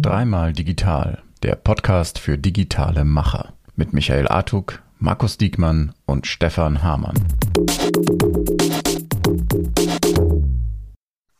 [0.00, 7.16] Dreimal Digital, der Podcast für digitale Macher mit Michael Artuk, Markus Diekmann und Stefan Hamann.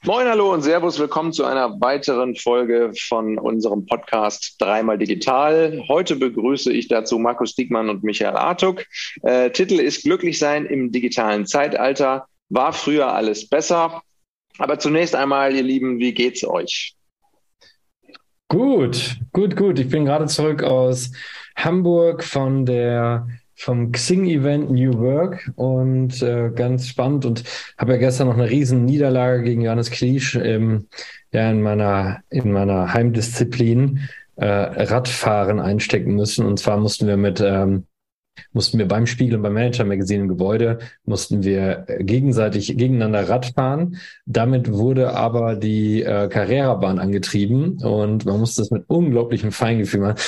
[0.05, 5.85] Moin, hallo und Servus, willkommen zu einer weiteren Folge von unserem Podcast Dreimal Digital.
[5.89, 8.85] Heute begrüße ich dazu Markus Diekmann und Michael Artuk.
[9.23, 12.27] Äh, Titel ist Glücklich sein im digitalen Zeitalter.
[12.51, 14.03] War früher alles besser?
[14.59, 16.95] Aber zunächst einmal, ihr Lieben, wie geht's euch?
[18.49, 19.79] Gut, gut, gut.
[19.79, 21.11] Ich bin gerade zurück aus
[21.57, 27.43] Hamburg von der vom Xing-Event New Work und äh, ganz spannend und
[27.79, 30.89] habe ja gestern noch eine riesen Niederlage gegen Johannes Kliesch ähm,
[31.33, 37.41] ja, in meiner in meiner Heimdisziplin äh, Radfahren einstecken müssen und zwar mussten wir mit
[37.41, 37.87] ähm,
[38.53, 43.47] mussten wir beim Spiegel und beim Manager Magazine im Gebäude, mussten wir gegenseitig gegeneinander Rad
[43.55, 43.97] fahren.
[44.27, 50.19] Damit wurde aber die äh, Carrera-Bahn angetrieben und man musste das mit unglaublichem Feingefühl machen.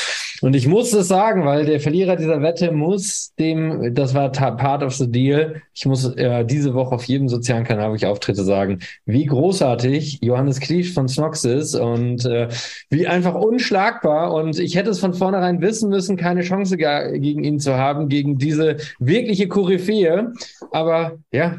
[0.41, 4.83] Und ich muss das sagen, weil der Verlierer dieser Wette muss dem, das war part
[4.83, 8.45] of the deal, ich muss äh, diese Woche auf jedem sozialen Kanal, wo ich auftrete,
[8.45, 12.49] sagen, wie großartig Johannes Kliesch von Snox ist und äh,
[12.91, 14.33] wie einfach unschlagbar.
[14.33, 18.39] Und ich hätte es von vornherein wissen müssen, keine Chance gegen ihn zu haben, gegen
[18.39, 20.33] diese wirkliche Koryphäe.
[20.71, 21.59] Aber ja,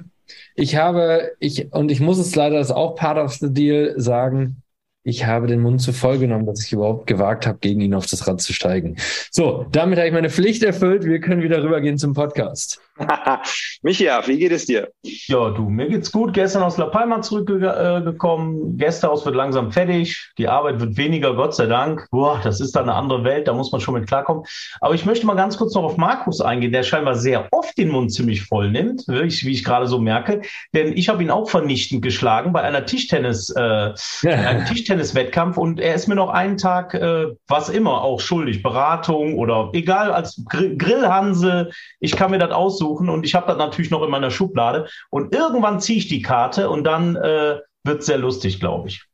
[0.56, 4.62] ich habe, ich, und ich muss es leider, das auch part of the deal, sagen,
[5.04, 8.06] ich habe den Mund zu voll genommen, dass ich überhaupt gewagt habe, gegen ihn auf
[8.06, 8.98] das Rad zu steigen.
[9.32, 11.06] So, damit habe ich meine Pflicht erfüllt.
[11.06, 12.82] Wir können wieder rübergehen zum Podcast.
[13.82, 14.90] Micha, wie geht es dir?
[15.04, 16.34] Ja, du, mir geht's gut.
[16.34, 18.78] Gestern aus La Palma zurückgekommen.
[18.78, 20.32] Gästehaus wird langsam fertig.
[20.38, 22.08] Die Arbeit wird weniger, Gott sei Dank.
[22.12, 24.44] Boah, das ist dann eine andere Welt, da muss man schon mit klarkommen.
[24.82, 27.90] Aber ich möchte mal ganz kurz noch auf Markus eingehen, der scheinbar sehr oft den
[27.90, 30.42] Mund ziemlich voll nimmt, wie ich, wie ich gerade so merke.
[30.74, 35.96] Denn ich habe ihn auch vernichtend geschlagen bei einer Tischtennis, äh, einem Tischtennis-Wettkampf und er
[35.96, 38.62] ist mir noch einen Tag, äh, was immer, auch schuldig.
[38.62, 41.70] Beratung oder egal, als Gr Grillhanse.
[42.00, 44.88] Ich kann mir das aussuchen suchen und ich habe das natürlich noch in meiner Schublade.
[45.10, 49.06] Und irgendwann ziehe ich die Karte und dann äh, wird es sehr lustig, glaube ich.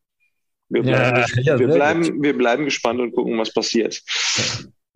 [0.70, 4.02] Wir bleiben, ja, ja, wir, bleiben, wir bleiben gespannt und gucken, was passiert.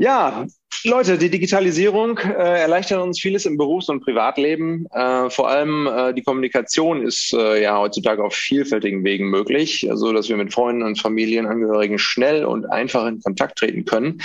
[0.02, 0.48] Ja,
[0.86, 4.86] Leute, die Digitalisierung äh, erleichtert uns vieles im Berufs- und Privatleben.
[4.92, 9.90] Äh, vor allem äh, die Kommunikation ist äh, ja heutzutage auf vielfältigen Wegen möglich, so
[9.90, 14.22] also, dass wir mit Freunden und Familienangehörigen schnell und einfach in Kontakt treten können.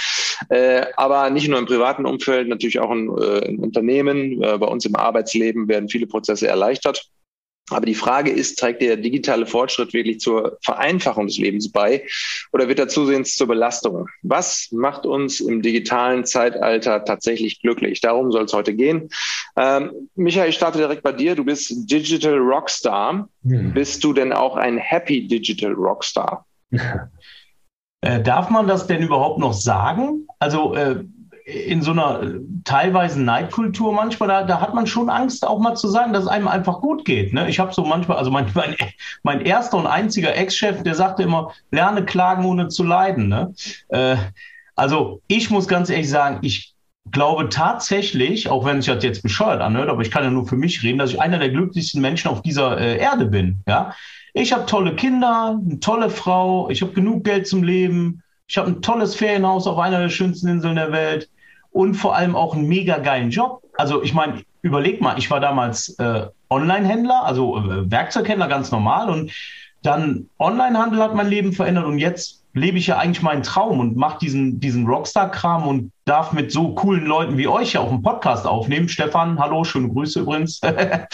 [0.48, 4.84] Äh, aber nicht nur im privaten Umfeld, natürlich auch in, äh, in Unternehmen, bei uns
[4.84, 7.10] im Arbeitsleben werden viele Prozesse erleichtert.
[7.70, 12.06] Aber die Frage ist, trägt der digitale Fortschritt wirklich zur Vereinfachung des Lebens bei
[12.52, 14.08] oder wird er zusehends zur Belastung?
[14.22, 18.02] Was macht uns im digitalen Zeitalter tatsächlich glücklich?
[18.02, 19.08] Darum soll es heute gehen.
[19.56, 21.34] Ähm, Michael, ich starte direkt bei dir.
[21.34, 23.28] Du bist Digital Rockstar.
[23.42, 23.72] Hm.
[23.72, 26.46] Bist du denn auch ein Happy Digital Rockstar?
[28.04, 30.26] Äh, darf man das denn überhaupt noch sagen?
[30.38, 31.04] Also äh,
[31.44, 35.74] in so einer äh, teilweise Neidkultur manchmal, da, da hat man schon Angst, auch mal
[35.74, 37.34] zu sagen, dass es einem einfach gut geht.
[37.34, 37.48] Ne?
[37.50, 38.74] Ich habe so manchmal, also mein, mein,
[39.22, 43.28] mein erster und einziger Ex-Chef, der sagte immer, lerne klagen, ohne zu leiden.
[43.28, 43.54] Ne?
[43.88, 44.16] Äh,
[44.74, 46.74] also ich muss ganz ehrlich sagen, ich
[47.10, 50.56] glaube tatsächlich, auch wenn sich das jetzt bescheuert anhört, aber ich kann ja nur für
[50.56, 53.62] mich reden, dass ich einer der glücklichsten Menschen auf dieser äh, Erde bin.
[53.68, 53.94] Ja,
[54.32, 58.68] ich habe tolle Kinder, eine tolle Frau, ich habe genug Geld zum Leben, ich habe
[58.68, 61.28] ein tolles Ferienhaus auf einer der schönsten Inseln der Welt
[61.74, 63.60] und vor allem auch einen mega geilen Job.
[63.76, 69.10] Also ich meine, überleg mal, ich war damals äh, Online-Händler, also äh, Werkzeughändler ganz normal
[69.10, 69.32] und
[69.82, 73.96] dann Online-Handel hat mein Leben verändert und jetzt lebe ich ja eigentlich meinen Traum und
[73.96, 78.02] mache diesen, diesen Rockstar-Kram und darf mit so coolen Leuten wie euch ja auch einen
[78.02, 78.88] Podcast aufnehmen.
[78.88, 80.60] Stefan, hallo, schöne Grüße übrigens.
[80.62, 81.08] äh,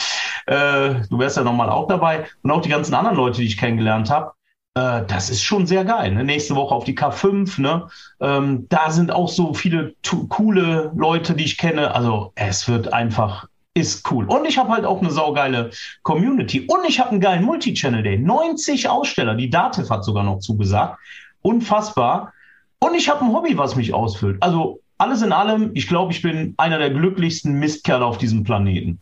[0.47, 4.11] du wärst ja nochmal auch dabei und auch die ganzen anderen Leute, die ich kennengelernt
[4.11, 4.33] habe.
[4.75, 6.13] Äh, das ist schon sehr geil.
[6.13, 6.25] Ne?
[6.25, 7.61] Nächste Woche auf die K5.
[7.61, 7.89] Ne?
[8.21, 9.95] Ähm, da sind auch so viele
[10.29, 11.95] coole Leute, die ich kenne.
[11.95, 14.27] Also es wird einfach, ist cool.
[14.27, 15.71] Und ich habe halt auch eine saugeile
[16.03, 16.61] Community.
[16.61, 18.19] Und ich habe einen geilen Multi-Channel Day.
[18.19, 19.35] 90 Aussteller.
[19.35, 20.99] Die Dativ hat sogar noch zugesagt.
[21.43, 22.33] Unfassbar.
[22.79, 24.43] Und ich habe ein Hobby, was mich ausfüllt.
[24.43, 29.01] Also alles in allem, ich glaube, ich bin einer der glücklichsten Mistkerle auf diesem Planeten.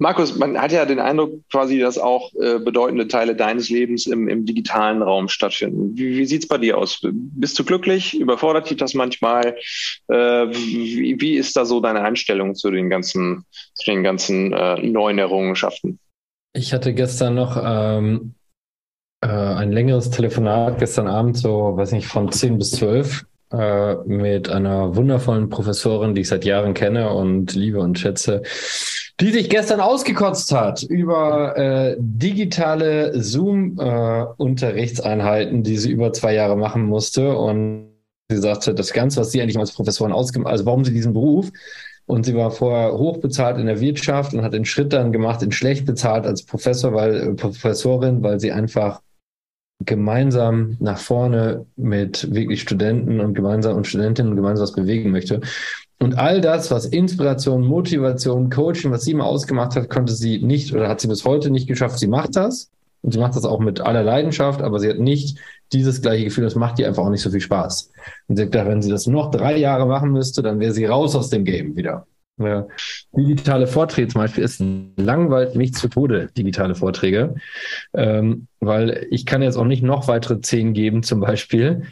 [0.00, 4.28] Markus, man hat ja den Eindruck quasi, dass auch äh, bedeutende Teile deines Lebens im,
[4.28, 5.96] im digitalen Raum stattfinden.
[5.98, 7.00] Wie, wie sieht's bei dir aus?
[7.02, 8.18] Bist du glücklich?
[8.18, 9.56] Überfordert dich das manchmal?
[10.06, 14.80] Äh, wie, wie ist da so deine Einstellung zu den ganzen, zu den ganzen äh,
[14.80, 15.98] neuen Errungenschaften?
[16.52, 18.34] Ich hatte gestern noch ähm,
[19.20, 24.48] äh, ein längeres Telefonat, gestern Abend so, weiß nicht, von 10 bis 12 äh, mit
[24.48, 28.42] einer wundervollen Professorin, die ich seit Jahren kenne und liebe und schätze
[29.20, 36.56] die sich gestern ausgekotzt hat über äh, digitale Zoom-Unterrichtseinheiten, äh, die sie über zwei Jahre
[36.56, 37.36] machen musste.
[37.36, 37.88] Und
[38.30, 41.50] sie sagte, das Ganze, was sie eigentlich als Professorin ausgemacht also warum sie diesen Beruf,
[42.08, 45.52] und sie war vorher hochbezahlt in der Wirtschaft und hat den Schritt dann gemacht in
[45.52, 49.02] schlecht bezahlt als Professor, weil, äh, Professorin, weil sie einfach
[49.84, 55.42] gemeinsam nach vorne mit wirklich Studenten und gemeinsam und Studentinnen gemeinsam was bewegen möchte.
[56.00, 60.72] Und all das, was Inspiration, Motivation, Coaching, was sie immer ausgemacht hat, konnte sie nicht
[60.72, 61.98] oder hat sie bis heute nicht geschafft.
[61.98, 62.70] Sie macht das
[63.02, 65.38] und sie macht das auch mit aller Leidenschaft, aber sie hat nicht
[65.72, 67.90] dieses gleiche Gefühl, das macht ihr einfach auch nicht so viel Spaß.
[68.28, 71.16] Und sie hat wenn sie das noch drei Jahre machen müsste, dann wäre sie raus
[71.16, 72.06] aus dem Game wieder.
[72.38, 72.68] Ja.
[73.16, 74.62] Digitale Vorträge zum Beispiel ist
[74.96, 77.34] langweilig mich zu Tode, digitale Vorträge,
[77.94, 81.82] ähm, weil ich kann jetzt auch nicht noch weitere zehn geben zum Beispiel,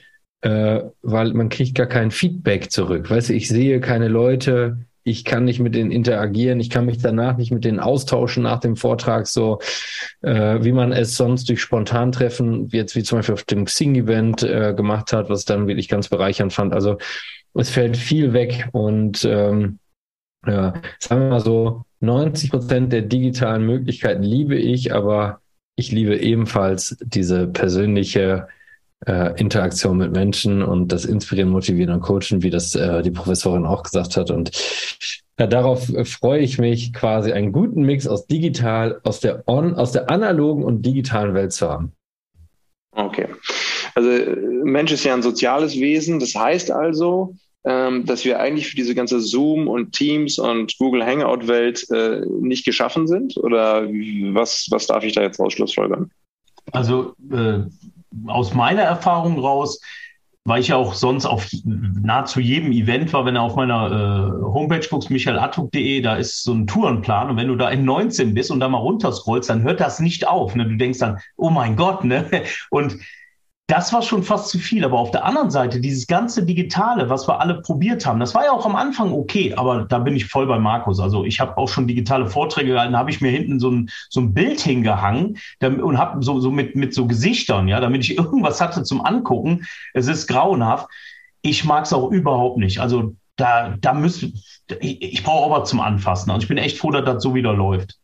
[0.43, 3.11] äh, weil man kriegt gar kein Feedback zurück.
[3.11, 6.99] Weißt du, ich sehe keine Leute, ich kann nicht mit denen interagieren, ich kann mich
[6.99, 9.61] danach nicht mit denen austauschen nach dem Vortrag, so
[10.23, 14.75] äh, wie man es sonst durch Spontantreffen, jetzt wie zum Beispiel auf dem Xing-Event äh,
[14.77, 16.75] gemacht hat, was dann wirklich ganz bereichernd fand.
[16.75, 16.99] Also
[17.55, 19.79] es fällt viel weg und ähm,
[20.45, 25.41] ja, sagen wir mal so, 90 Prozent der digitalen Möglichkeiten liebe ich, aber
[25.77, 28.49] ich liebe ebenfalls diese persönliche
[29.05, 33.67] äh, Interaktion mit Menschen und das Inspirieren, Motivieren und Coachen, wie das äh, die Professorin
[33.67, 34.31] auch gesagt hat.
[34.31, 34.51] Und
[35.39, 39.75] ja, darauf äh, freue ich mich, quasi einen guten Mix aus digital, aus der on,
[39.75, 41.93] aus der analogen und digitalen Welt zu haben.
[42.93, 43.29] Okay.
[43.95, 44.11] Also
[44.65, 46.19] Mensch ist ja ein soziales Wesen.
[46.19, 47.35] Das heißt also,
[47.65, 52.65] ähm, dass wir eigentlich für diese ganze Zoom und Teams und Google Hangout-Welt äh, nicht
[52.65, 53.37] geschaffen sind?
[53.37, 56.11] Oder was, was darf ich da jetzt rausschlussfolgern?
[56.73, 57.61] Also äh,
[58.27, 59.81] aus meiner Erfahrung raus,
[60.45, 64.43] weil ich ja auch sonst auf nahezu jedem Event war, wenn du auf meiner äh,
[64.45, 68.53] Homepage guckst, michaelatuk.de, da ist so ein Tourenplan und wenn du da in 19 bist
[68.53, 70.55] und da mal runterscrollst, dann hört das nicht auf.
[70.55, 70.65] Ne?
[70.69, 72.31] Du denkst dann, oh mein Gott, ne?
[72.71, 72.97] Und
[73.69, 74.85] das war schon fast zu viel.
[74.85, 78.45] Aber auf der anderen Seite, dieses ganze Digitale, was wir alle probiert haben, das war
[78.45, 81.01] ja auch am Anfang okay, aber da bin ich voll bei Markus.
[81.01, 83.91] Also ich habe auch schon digitale Vorträge gehalten, da habe ich mir hinten so ein,
[84.09, 88.17] so ein Bild hingehangen und habe so, so mit, mit so Gesichtern, ja, damit ich
[88.19, 89.67] irgendwas hatte zum Angucken.
[89.95, 90.89] Es ist grauenhaft.
[91.43, 92.81] Ich mag es auch überhaupt nicht.
[92.81, 94.33] Also da, da müsste,
[94.81, 96.31] ich, ich brauche auch was zum Anfassen.
[96.31, 97.99] Also ich bin echt froh, dass das so wieder läuft.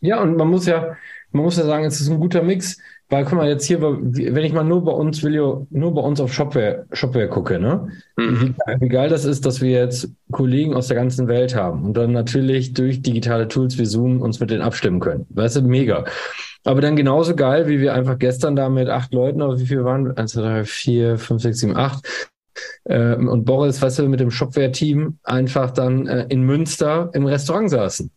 [0.00, 0.96] Ja, und man muss ja,
[1.32, 2.78] man muss ja sagen, es ist ein guter Mix
[3.10, 6.20] weil, guck mal, jetzt hier, wenn ich mal nur bei uns, Video, nur bei uns
[6.20, 7.88] auf Shopware, Shopware gucke, ne?
[8.16, 8.54] Mhm.
[8.80, 12.12] Wie, geil das ist, dass wir jetzt Kollegen aus der ganzen Welt haben und dann
[12.12, 15.26] natürlich durch digitale Tools wie Zoom uns mit denen abstimmen können.
[15.30, 16.04] Weißt du, mega.
[16.64, 19.84] Aber dann genauso geil, wie wir einfach gestern da mit acht Leuten, oder wie viel
[19.84, 20.16] waren?
[20.16, 22.30] Eins, zwei, drei, vier, fünf, sechs, sieben, acht.
[22.84, 27.68] Äh, und Boris, weißt du, mit dem Shopware-Team einfach dann äh, in Münster im Restaurant
[27.68, 28.10] saßen.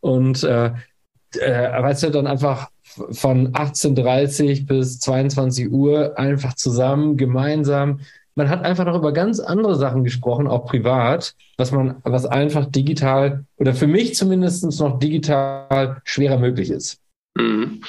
[0.00, 0.72] Und äh,
[1.38, 2.68] äh, weißt du, dann einfach
[3.10, 8.00] von 18.30 bis 22 Uhr einfach zusammen, gemeinsam.
[8.34, 12.66] Man hat einfach noch über ganz andere Sachen gesprochen, auch privat, was man, was einfach
[12.66, 17.00] digital oder für mich zumindest noch digital schwerer möglich ist.
[17.34, 17.82] Mhm.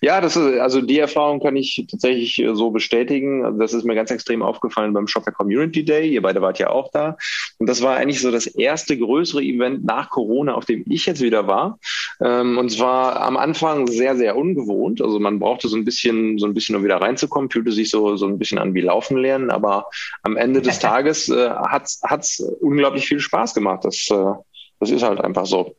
[0.00, 3.44] Ja, das ist, also die Erfahrung kann ich tatsächlich äh, so bestätigen.
[3.44, 6.08] Also das ist mir ganz extrem aufgefallen beim Shopper Community Day.
[6.08, 7.16] Ihr beide wart ja auch da.
[7.58, 11.20] Und das war eigentlich so das erste größere Event nach Corona, auf dem ich jetzt
[11.20, 11.78] wieder war.
[12.20, 15.02] Ähm, und es war am Anfang sehr, sehr ungewohnt.
[15.02, 18.16] Also man brauchte so ein bisschen, so ein bisschen, um wieder reinzukommen, fühlte sich so,
[18.16, 19.50] so ein bisschen an wie Laufen lernen.
[19.50, 19.86] Aber
[20.22, 23.84] am Ende des Tages äh, hat es unglaublich viel Spaß gemacht.
[23.84, 24.32] Das, äh,
[24.78, 25.74] das ist halt einfach so.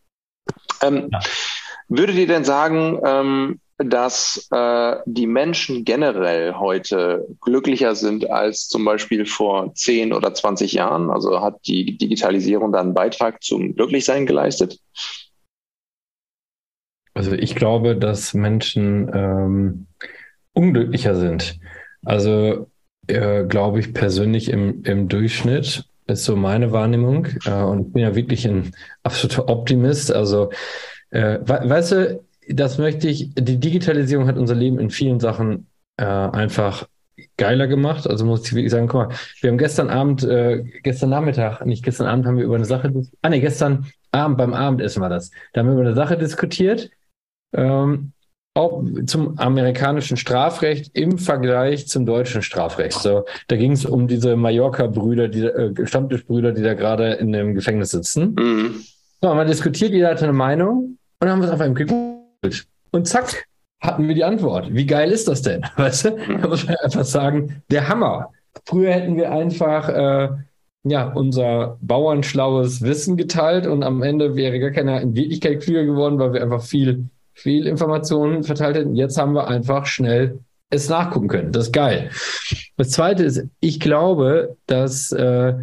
[0.81, 1.19] Ähm, ja.
[1.87, 8.83] Würdet ihr denn sagen, ähm, dass äh, die Menschen generell heute glücklicher sind als zum
[8.83, 11.09] Beispiel vor 10 oder 20 Jahren?
[11.09, 14.79] Also hat die Digitalisierung da einen Beitrag zum Glücklichsein geleistet?
[17.13, 19.87] Also ich glaube, dass Menschen ähm,
[20.53, 21.57] unglücklicher sind.
[22.03, 22.69] Also
[23.07, 27.27] äh, glaube ich persönlich im, im Durchschnitt ist so meine Wahrnehmung.
[27.45, 30.11] Äh, und ich bin ja wirklich ein absoluter Optimist.
[30.11, 30.51] Also
[31.11, 36.05] äh, weißt du, das möchte ich, die Digitalisierung hat unser Leben in vielen Sachen äh,
[36.05, 36.87] einfach
[37.37, 38.07] geiler gemacht.
[38.07, 41.83] Also muss ich wirklich sagen, guck mal, wir haben gestern Abend, äh, gestern Nachmittag, nicht
[41.83, 42.91] gestern Abend, haben wir über eine Sache,
[43.21, 45.31] ah nee, gestern Abend beim Abendessen war das.
[45.53, 46.89] Da haben wir über eine Sache diskutiert,
[47.53, 48.13] ähm,
[48.55, 52.99] auch zum amerikanischen Strafrecht im Vergleich zum deutschen Strafrecht.
[52.99, 57.53] So, da ging es um diese Mallorca-Brüder, die äh, Stammtischbrüder, die da gerade in dem
[57.53, 58.35] Gefängnis sitzen.
[58.37, 58.83] Mhm.
[59.21, 62.08] So, man diskutiert, jeder hatte eine Meinung und dann haben wir es einfach im gegoogelt.
[62.91, 63.45] Und zack,
[63.81, 64.73] hatten wir die Antwort.
[64.73, 65.61] Wie geil ist das denn?
[65.77, 66.11] Weißt du?
[66.41, 68.31] Da muss man einfach sagen, der Hammer.
[68.65, 70.29] Früher hätten wir einfach, äh,
[70.83, 76.19] ja, unser bauernschlaues Wissen geteilt und am Ende wäre gar keiner in Wirklichkeit klüger geworden,
[76.19, 78.95] weil wir einfach viel, viel Informationen verteilt hätten.
[78.95, 81.51] Jetzt haben wir einfach schnell es nachgucken können.
[81.51, 82.11] Das ist geil.
[82.77, 85.53] Das zweite ist, ich glaube, dass äh,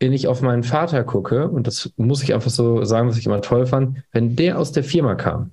[0.00, 3.26] wenn ich auf meinen Vater gucke, und das muss ich einfach so sagen, was ich
[3.26, 5.52] immer toll fand, wenn der aus der Firma kam,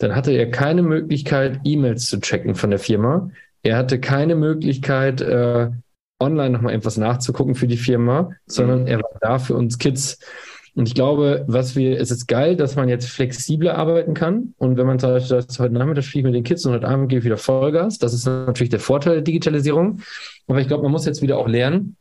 [0.00, 3.30] dann hatte er keine Möglichkeit, E-Mails zu checken von der Firma.
[3.62, 5.70] Er hatte keine Möglichkeit, äh,
[6.18, 10.18] online nochmal etwas nachzugucken für die Firma, sondern er war da für uns Kids.
[10.74, 14.54] Und ich glaube, was wir, es ist geil, dass man jetzt flexibler arbeiten kann.
[14.56, 16.88] Und wenn man zum Beispiel sagt, heute Nachmittag spiele ich mit den Kids und heute
[16.88, 20.00] Abend gehe ich wieder Vollgas, das ist natürlich der Vorteil der Digitalisierung.
[20.46, 21.96] Aber ich glaube, man muss jetzt wieder auch lernen,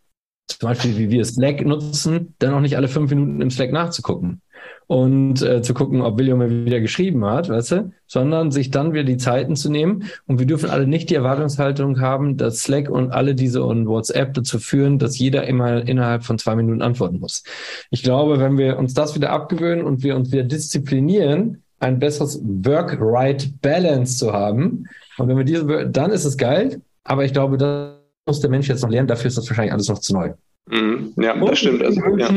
[0.48, 4.42] zum Beispiel wie wir Slack nutzen, dann auch nicht alle fünf Minuten im Slack nachzugucken
[4.90, 8.92] und äh, zu gucken, ob William mir wieder geschrieben hat, weißt du, sondern sich dann
[8.92, 10.06] wieder die Zeiten zu nehmen.
[10.26, 14.34] Und wir dürfen alle nicht die Erwartungshaltung haben, dass Slack und alle diese und WhatsApp
[14.34, 17.44] dazu führen, dass jeder immer innerhalb von zwei Minuten antworten muss.
[17.92, 22.42] Ich glaube, wenn wir uns das wieder abgewöhnen und wir uns wieder disziplinieren, ein besseres
[22.44, 24.88] Work-Right-Balance zu haben.
[25.20, 26.82] Und wenn wir diese, dann ist es geil.
[27.04, 27.94] Aber ich glaube, das
[28.26, 29.08] muss der Mensch jetzt noch lernen.
[29.08, 30.32] Dafür ist das wahrscheinlich alles noch zu neu.
[30.68, 31.14] Mhm.
[31.18, 31.84] Ja, und das stimmt.
[31.84, 32.28] Also, ja.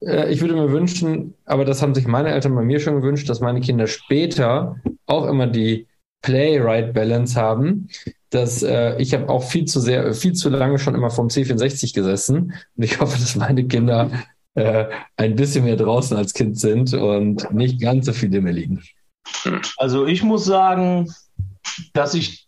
[0.00, 3.28] Äh, ich würde mir wünschen, aber das haben sich meine Eltern bei mir schon gewünscht,
[3.28, 4.76] dass meine Kinder später
[5.06, 5.86] auch immer die
[6.22, 7.88] Play-Right-Balance haben.
[8.30, 11.94] Dass, äh, ich habe auch viel zu sehr, viel zu lange schon immer vom C64
[11.94, 12.54] gesessen.
[12.76, 14.10] Und ich hoffe, dass meine Kinder
[14.54, 14.86] äh,
[15.16, 18.82] ein bisschen mehr draußen als Kind sind und nicht ganz so viele mehr liegen.
[19.76, 21.12] Also ich muss sagen,
[21.92, 22.45] dass ich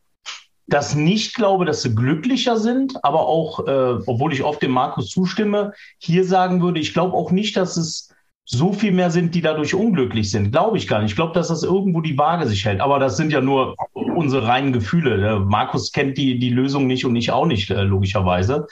[0.68, 5.08] das nicht glaube, dass sie glücklicher sind, aber auch, äh, obwohl ich oft dem Markus
[5.08, 9.40] zustimme, hier sagen würde, ich glaube auch nicht, dass es so viel mehr sind, die
[9.40, 10.52] dadurch unglücklich sind.
[10.52, 11.10] Glaube ich gar nicht.
[11.10, 12.80] Ich glaube, dass das irgendwo die Waage sich hält.
[12.80, 15.18] Aber das sind ja nur unsere reinen Gefühle.
[15.18, 18.66] Der Markus kennt die, die Lösung nicht und ich auch nicht, äh, logischerweise.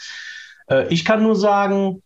[0.68, 2.02] Äh, ich kann nur sagen,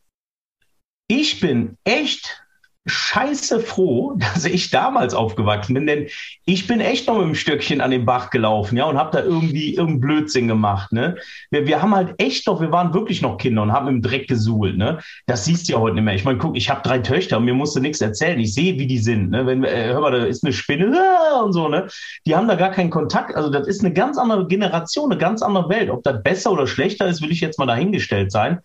[1.09, 2.43] ich bin echt
[2.87, 6.07] scheiße froh, dass ich damals aufgewachsen bin, denn
[6.47, 9.23] ich bin echt noch mit dem Stöckchen an den Bach gelaufen, ja, und habe da
[9.23, 11.17] irgendwie irgendeinen Blödsinn gemacht, ne?
[11.51, 14.29] Wir, wir haben halt echt noch, wir waren wirklich noch Kinder und haben im Dreck
[14.29, 14.99] gesuhlt, ne?
[15.27, 16.15] Das siehst du ja heute nicht mehr.
[16.15, 18.41] Ich meine, guck, ich habe drei Töchter und mir musste nichts erzählen.
[18.41, 19.47] Ich sehe, wie die sind, ne?
[19.47, 21.87] Wenn, äh, hör mal, da ist eine Spinne ah, und so, ne?
[22.27, 23.37] Die haben da gar keinen Kontakt.
[23.37, 25.91] Also das ist eine ganz andere Generation, eine ganz andere Welt.
[25.91, 28.61] Ob das besser oder schlechter ist, will ich jetzt mal dahingestellt sein.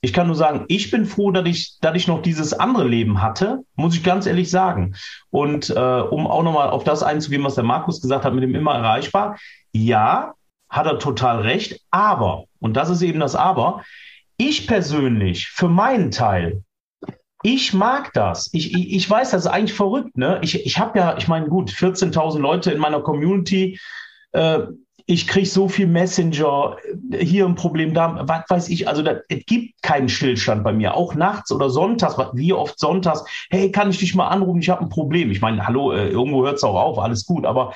[0.00, 3.22] Ich kann nur sagen, ich bin froh, dass ich, dass ich noch dieses andere Leben
[3.22, 4.94] hatte, muss ich ganz ehrlich sagen.
[5.30, 8.54] Und äh, um auch nochmal auf das einzugehen, was der Markus gesagt hat, mit dem
[8.54, 9.38] immer erreichbar.
[9.72, 10.34] Ja,
[10.68, 11.80] hat er total recht.
[11.90, 13.82] Aber, und das ist eben das Aber,
[14.36, 16.62] ich persönlich, für meinen Teil,
[17.42, 18.50] ich mag das.
[18.52, 20.16] Ich, ich, ich weiß, das ist eigentlich verrückt.
[20.16, 20.40] Ne?
[20.42, 23.78] Ich, ich habe ja, ich meine, gut, 14.000 Leute in meiner Community.
[24.32, 24.60] Äh,
[25.08, 26.76] ich kriege so viel Messenger,
[27.16, 28.88] hier ein Problem, da, was weiß ich.
[28.88, 33.24] Also da, es gibt keinen Stillstand bei mir, auch nachts oder sonntags, wie oft sonntags,
[33.48, 35.30] hey, kann ich dich mal anrufen, ich habe ein Problem.
[35.30, 37.72] Ich meine, hallo, äh, irgendwo hört es auch auf, alles gut, aber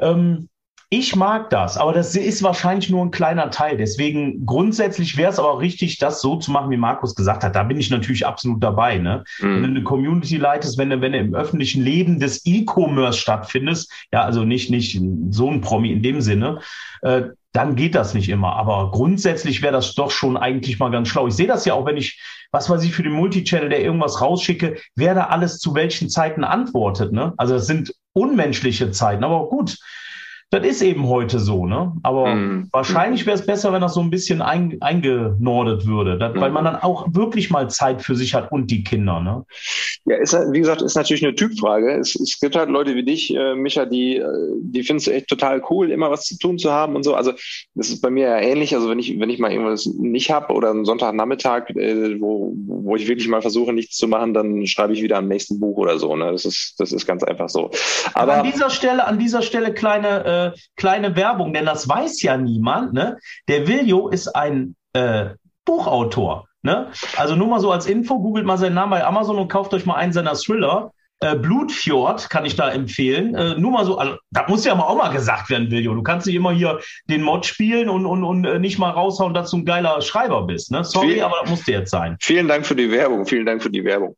[0.00, 0.49] ähm,
[0.92, 3.76] ich mag das, aber das ist wahrscheinlich nur ein kleiner Teil.
[3.76, 7.54] Deswegen grundsätzlich wäre es aber richtig, das so zu machen, wie Markus gesagt hat.
[7.54, 8.98] Da bin ich natürlich absolut dabei.
[8.98, 9.22] Ne?
[9.38, 9.54] Mhm.
[9.54, 13.92] Wenn du eine Community leitest, wenn du, wenn du im öffentlichen Leben des E-Commerce stattfindest,
[14.12, 16.58] ja, also nicht, nicht so ein Promi in dem Sinne,
[17.02, 18.56] äh, dann geht das nicht immer.
[18.56, 21.28] Aber grundsätzlich wäre das doch schon eigentlich mal ganz schlau.
[21.28, 22.20] Ich sehe das ja auch, wenn ich,
[22.50, 26.42] was weiß ich, für den Multichannel, der irgendwas rausschicke, wer da alles zu welchen Zeiten
[26.42, 27.12] antwortet.
[27.12, 27.32] Ne?
[27.36, 29.78] Also das sind unmenschliche Zeiten, aber gut
[30.50, 31.92] das ist eben heute so, ne?
[32.02, 32.68] Aber mhm.
[32.72, 36.40] wahrscheinlich wäre es besser, wenn das so ein bisschen ein, eingenordet würde, das, mhm.
[36.40, 39.44] weil man dann auch wirklich mal Zeit für sich hat und die Kinder, ne?
[40.06, 41.92] Ja, ist, wie gesagt, ist natürlich eine Typfrage.
[41.92, 44.26] Es, es gibt halt Leute wie dich, äh, Micha, die, äh,
[44.60, 47.14] die findest du echt total cool, immer was zu tun zu haben und so.
[47.14, 47.32] Also
[47.74, 48.74] das ist bei mir ja ähnlich.
[48.74, 52.96] Also wenn ich, wenn ich mal irgendwas nicht habe oder einen Sonntagnachmittag, äh, wo, wo
[52.96, 55.98] ich wirklich mal versuche, nichts zu machen, dann schreibe ich wieder am nächsten Buch oder
[55.98, 56.16] so.
[56.16, 56.32] Ne?
[56.32, 57.70] Das ist, das ist ganz einfach so.
[58.14, 60.39] Aber an dieser Stelle, an dieser Stelle kleine äh,
[60.76, 62.92] kleine Werbung, denn das weiß ja niemand.
[62.92, 63.18] Ne?
[63.48, 65.30] Der Viljo ist ein äh,
[65.64, 66.46] Buchautor.
[66.62, 66.90] Ne?
[67.16, 69.86] Also nur mal so als Info, googelt mal seinen Namen bei Amazon und kauft euch
[69.86, 70.92] mal einen seiner Thriller.
[71.22, 73.34] Äh, Blutfjord kann ich da empfehlen.
[73.34, 75.94] Äh, nur mal so, also, da muss ja mal auch mal gesagt werden, Viljo.
[75.94, 76.80] Du kannst nicht immer hier
[77.10, 80.42] den Mod spielen und, und, und äh, nicht mal raushauen, dass du ein geiler Schreiber
[80.42, 80.70] bist.
[80.70, 80.82] Ne?
[80.82, 82.16] Sorry, Viel, aber das musste jetzt sein.
[82.20, 83.26] Vielen Dank für die Werbung.
[83.26, 84.16] Vielen Dank für die Werbung.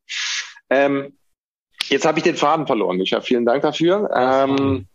[0.71, 1.17] Ähm,
[1.89, 3.21] jetzt habe ich den Faden verloren, Micha.
[3.21, 4.09] Vielen Dank dafür.
[4.15, 4.87] Ähm,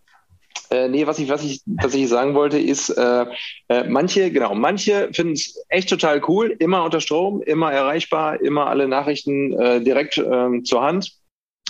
[0.70, 3.26] äh, nee, was ich, was ich tatsächlich sagen wollte, ist, äh,
[3.70, 8.68] äh, manche, genau, manche finden es echt total cool, immer unter Strom, immer erreichbar, immer
[8.68, 11.14] alle Nachrichten äh, direkt ähm, zur Hand.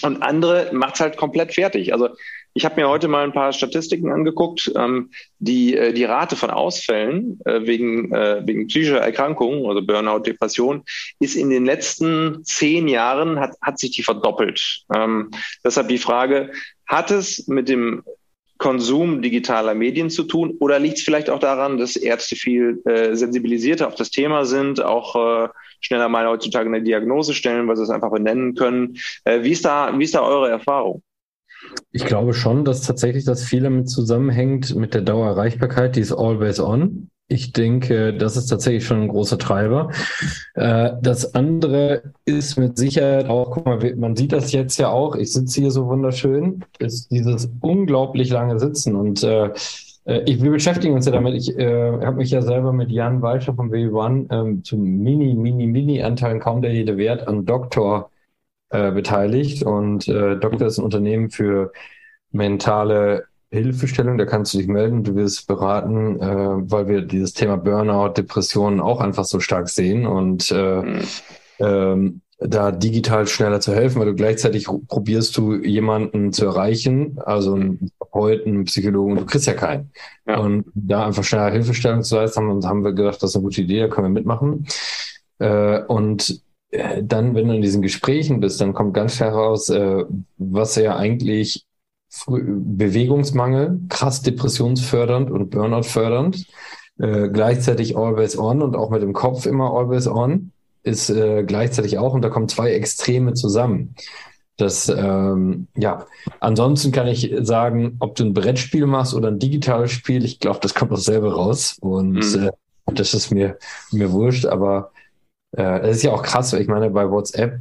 [0.03, 1.91] Und andere macht es halt komplett fertig.
[1.91, 2.09] Also
[2.57, 4.71] ich habe mir heute mal ein paar Statistiken angeguckt.
[4.75, 10.21] Ähm, die, äh, die Rate von Ausfällen äh, wegen, äh, wegen psychischer Erkrankungen, also Burnout,
[10.21, 10.83] Depression,
[11.19, 14.85] ist in den letzten zehn Jahren, hat, hat sich die verdoppelt.
[14.93, 15.29] Ähm,
[15.63, 16.51] deshalb die Frage,
[16.87, 18.03] hat es mit dem
[18.57, 20.55] Konsum digitaler Medien zu tun?
[20.59, 24.83] Oder liegt es vielleicht auch daran, dass Ärzte viel äh, sensibilisierter auf das Thema sind,
[24.83, 25.49] auch äh,
[25.79, 28.97] schneller mal heutzutage eine Diagnose stellen, weil sie es einfach benennen können?
[29.25, 31.03] Äh, wie, ist da, wie ist da eure Erfahrung?
[31.91, 36.59] Ich glaube schon, dass tatsächlich das viel damit zusammenhängt mit der Dauererreichbarkeit, die ist always
[36.59, 37.09] on.
[37.29, 39.91] Ich denke, das ist tatsächlich schon ein großer Treiber.
[40.53, 45.15] Äh, das andere ist mit Sicherheit auch, guck mal, man sieht das jetzt ja auch,
[45.15, 49.51] ich sitze hier so wunderschön, ist dieses unglaublich lange Sitzen und äh,
[50.05, 51.33] äh ich, wir beschäftigen uns ja damit.
[51.35, 55.67] Ich äh, habe mich ja selber mit Jan Walscher von W1 ähm, zum Mini, Mini,
[55.67, 58.09] Mini-Anteilen kaum der Rede wert an Doktor
[58.69, 59.63] äh, beteiligt.
[59.63, 61.71] Und äh, Doktor ist ein Unternehmen für
[62.31, 67.57] mentale Hilfestellung, da kannst du dich melden, du wirst beraten, äh, weil wir dieses Thema
[67.57, 71.01] Burnout, Depressionen auch einfach so stark sehen und äh, mhm.
[71.59, 77.55] ähm, da digital schneller zu helfen, weil du gleichzeitig probierst du jemanden zu erreichen, also
[77.55, 79.91] einen Therapeuten, einen Psychologen, du kriegst ja keinen.
[80.27, 80.39] Ja.
[80.39, 83.61] Und da einfach schneller Hilfestellung zu leisten, haben, haben wir gedacht, das ist eine gute
[83.61, 84.67] Idee, da können wir mitmachen.
[85.39, 89.69] Äh, und äh, dann, wenn du in diesen Gesprächen bist, dann kommt ganz schnell raus,
[89.69, 90.05] äh,
[90.37, 91.66] was ja eigentlich
[92.27, 96.45] Bewegungsmangel, krass depressionsfördernd und Burnout fördernd,
[96.99, 100.51] äh, gleichzeitig always on und auch mit dem Kopf immer always on,
[100.83, 103.95] ist äh, gleichzeitig auch, und da kommen zwei Extreme zusammen.
[104.57, 106.07] Das, ähm, ja,
[106.39, 110.59] ansonsten kann ich sagen, ob du ein Brettspiel machst oder ein digitales Spiel, ich glaube,
[110.61, 111.77] das kommt dasselbe raus.
[111.79, 112.47] Und mhm.
[112.47, 112.51] äh,
[112.93, 113.57] das ist mir,
[113.91, 114.91] mir wurscht, aber
[115.51, 117.59] äh, das ist ja auch krass, weil ich meine, bei WhatsApp,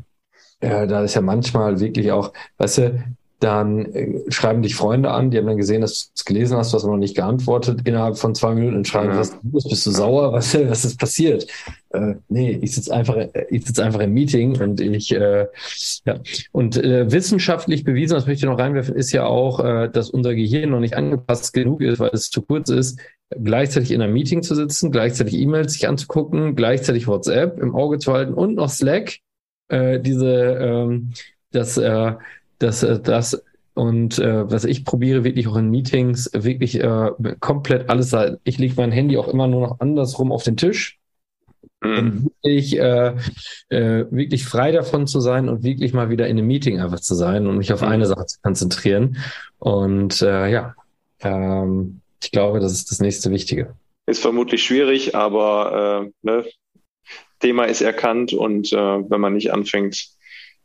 [0.61, 3.05] äh, da ist ja manchmal wirklich auch, weißt du,
[3.41, 6.73] dann äh, schreiben dich Freunde an, die haben dann gesehen, dass du es gelesen hast,
[6.73, 9.19] du hast noch nicht geantwortet innerhalb von zwei Minuten und schreiben, ja.
[9.19, 11.47] was bist du sauer, was, was ist passiert?
[11.91, 13.17] Äh, nee, ich sitze einfach,
[13.51, 15.47] ich sitze einfach im Meeting und ich, äh,
[16.07, 16.21] ja.
[16.53, 20.35] Und äh, wissenschaftlich bewiesen, das möchte ich noch reinwerfen, ist ja auch, äh, dass unser
[20.35, 22.99] Gehirn noch nicht angepasst genug ist, weil es zu kurz ist,
[23.31, 28.13] gleichzeitig in einem Meeting zu sitzen, gleichzeitig E-Mails sich anzugucken, gleichzeitig WhatsApp im Auge zu
[28.13, 29.19] halten und noch Slack,
[29.69, 31.13] äh, diese, ähm,
[31.51, 32.13] das, äh,
[32.59, 33.43] dass äh, das
[33.77, 38.17] und äh, was ich probiere wirklich auch in Meetings wirklich äh, komplett alles.
[38.45, 40.99] Ich lege mein Handy auch immer nur noch andersrum auf den Tisch,
[41.83, 41.99] mhm.
[41.99, 43.15] um wirklich, äh,
[43.69, 47.15] äh, wirklich frei davon zu sein und wirklich mal wieder in einem Meeting einfach zu
[47.15, 47.89] sein und mich auf mhm.
[47.89, 49.19] eine Sache zu konzentrieren.
[49.59, 50.75] Und äh, ja,
[51.21, 53.75] ähm, ich glaube, das ist das nächste Wichtige.
[54.07, 56.45] Ist vermutlich schwierig, aber äh, ne,
[57.41, 60.16] Thema ist erkannt und äh, wenn man nicht anfängt,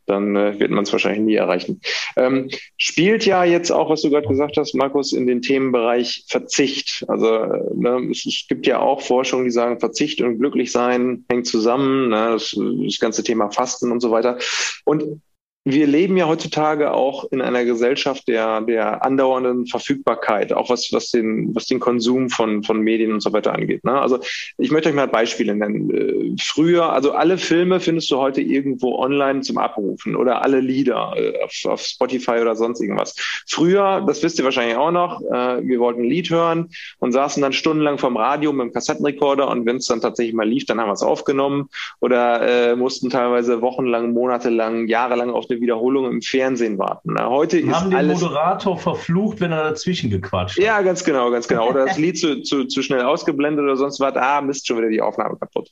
[0.06, 1.80] dann äh, wird man es wahrscheinlich nie erreichen.
[2.16, 7.04] Ähm, spielt ja jetzt auch, was du gerade gesagt hast, Markus, in den Themenbereich Verzicht.
[7.08, 11.24] Also äh, ne, es, es, gibt ja auch Forschungen, die sagen, Verzicht und glücklich sein
[11.30, 12.08] hängt zusammen.
[12.08, 14.38] Ne, das, das ganze Thema Fasten und so weiter.
[14.84, 15.20] Und
[15.64, 21.10] wir leben ja heutzutage auch in einer Gesellschaft der, der andauernden Verfügbarkeit, auch was, was,
[21.10, 23.84] den, was den Konsum von, von Medien und so weiter angeht.
[23.84, 23.92] Ne?
[23.92, 24.18] Also
[24.58, 25.90] ich möchte euch mal Beispiele nennen.
[25.90, 31.14] Äh, früher, also alle Filme findest du heute irgendwo online zum Abrufen oder alle Lieder
[31.16, 33.14] äh, auf, auf Spotify oder sonst irgendwas.
[33.46, 37.40] Früher, das wisst ihr wahrscheinlich auch noch, äh, wir wollten ein Lied hören und saßen
[37.40, 40.80] dann stundenlang vom Radio mit dem Kassettenrekorder und wenn es dann tatsächlich mal lief, dann
[40.80, 41.68] haben wir es aufgenommen
[42.00, 47.14] oder äh, mussten teilweise wochenlang, monatelang, jahrelang auf eine Wiederholung im Fernsehen warten.
[47.14, 50.64] Na, heute ist haben den Moderator verflucht, wenn er dazwischen gequatscht hat.
[50.64, 51.68] Ja, ganz genau, ganz genau.
[51.68, 54.16] Oder das Lied zu, zu, zu schnell ausgeblendet oder sonst was.
[54.16, 55.68] Ah, Mist, schon wieder die Aufnahme kaputt.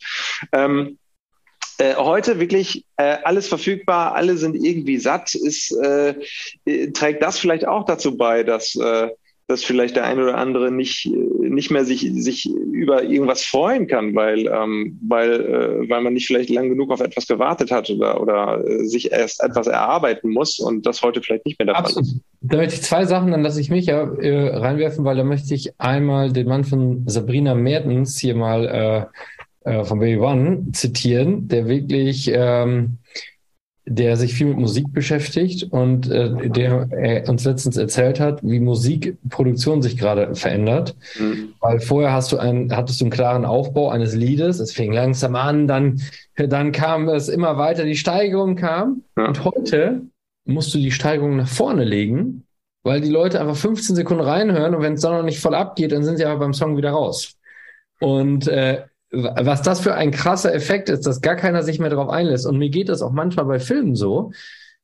[0.53, 0.99] Ähm,
[1.79, 5.35] äh, heute wirklich äh, alles verfügbar, alle sind irgendwie satt.
[5.35, 6.15] Ist, äh,
[6.67, 9.09] äh trägt das vielleicht auch dazu bei, dass äh,
[9.51, 11.11] dass vielleicht der eine oder andere nicht,
[11.41, 16.27] nicht mehr sich, sich über irgendwas freuen kann, weil, ähm, weil, äh, weil man nicht
[16.27, 20.61] vielleicht lang genug auf etwas gewartet hat oder, oder äh, sich erst etwas erarbeiten muss
[20.61, 22.07] und das heute vielleicht nicht mehr der Absolut.
[22.07, 22.23] Fall ist.
[22.43, 25.53] Da möchte ich zwei Sachen, dann lasse ich mich ja äh, reinwerfen, weil da möchte
[25.55, 29.11] ich einmal den Mann von Sabrina Mertens hier mal
[29.65, 32.99] äh, äh, von Baby One zitieren, der wirklich ähm,
[33.87, 38.61] der sich viel mit Musik beschäftigt und äh, der äh, uns letztens erzählt hat, wie
[38.61, 40.95] Musikproduktion sich gerade verändert.
[41.19, 41.55] Mhm.
[41.61, 45.35] Weil vorher hast du ein, hattest du einen klaren Aufbau eines Liedes, es fing langsam
[45.35, 46.01] an, dann,
[46.37, 49.03] dann kam es immer weiter, die Steigerung kam.
[49.17, 49.27] Ja.
[49.29, 50.03] Und heute
[50.45, 52.45] musst du die Steigerung nach vorne legen,
[52.83, 55.93] weil die Leute einfach 15 Sekunden reinhören und wenn es dann noch nicht voll abgeht,
[55.93, 57.37] dann sind sie aber beim Song wieder raus.
[58.01, 62.11] Und äh, was das für ein krasser Effekt ist, dass gar keiner sich mehr darauf
[62.11, 62.47] einlässt.
[62.47, 64.33] Und mir geht das auch manchmal bei Filmen so.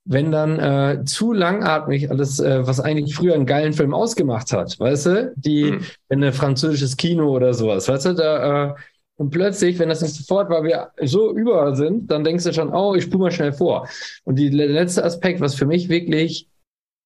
[0.07, 4.79] wenn dann äh, zu langatmig alles, äh, was eigentlich früher einen geilen Film ausgemacht hat,
[4.79, 5.81] weißt du, die, mhm.
[6.09, 8.75] wenn ein französisches Kino oder sowas, weißt du, da, äh,
[9.17, 12.73] und plötzlich, wenn das nicht sofort, weil wir so überall sind, dann denkst du schon,
[12.73, 13.89] oh, ich spule mal schnell vor.
[14.25, 16.49] Und die, der letzte Aspekt, was für mich wirklich,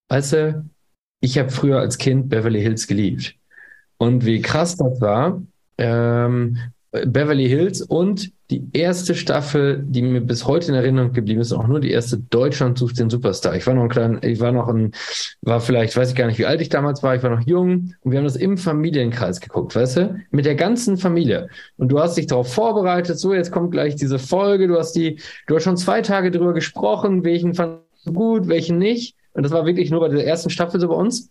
[0.09, 0.65] weißt du,
[1.21, 3.37] ich habe früher als Kind Beverly Hills geliebt.
[3.97, 5.41] Und wie krass das war,
[5.79, 6.59] ähm,
[6.93, 11.69] Beverly Hills und die erste Staffel, die mir bis heute in Erinnerung geblieben ist, auch
[11.69, 13.55] nur die erste Deutschland sucht den Superstar.
[13.55, 14.91] Ich war noch ein kleiner, ich war noch ein,
[15.41, 17.95] war vielleicht, weiß ich gar nicht, wie alt ich damals war, ich war noch jung
[18.01, 21.49] und wir haben das im Familienkreis geguckt, weißt du, mit der ganzen Familie.
[21.77, 25.21] Und du hast dich darauf vorbereitet, so jetzt kommt gleich diese Folge, du hast die,
[25.47, 29.15] du hast schon zwei Tage drüber gesprochen, welchen fand gut, welchen nicht.
[29.33, 31.31] Und das war wirklich nur bei der ersten Staffel so bei uns.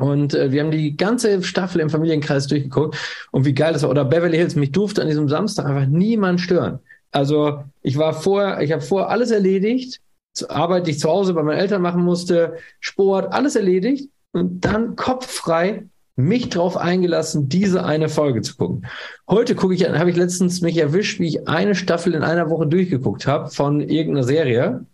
[0.00, 2.96] Und äh, wir haben die ganze Staffel im Familienkreis durchgeguckt
[3.30, 3.90] und wie geil das war.
[3.90, 6.80] Oder Beverly Hills, mich durfte an diesem Samstag einfach niemand stören.
[7.12, 10.00] Also ich war vorher, ich habe vorher alles erledigt,
[10.48, 14.96] Arbeit, die ich zu Hause bei meinen Eltern machen musste, Sport, alles erledigt und dann
[14.96, 15.84] kopffrei
[16.16, 18.86] mich drauf eingelassen, diese eine Folge zu gucken.
[19.28, 22.66] Heute gucke ich, habe ich letztens mich erwischt, wie ich eine Staffel in einer Woche
[22.66, 24.86] durchgeguckt habe von irgendeiner Serie